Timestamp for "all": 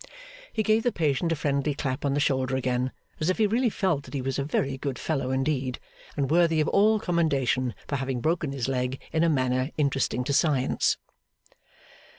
6.69-6.99